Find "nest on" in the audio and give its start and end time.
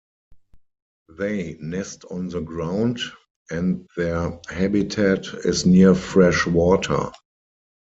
1.59-2.29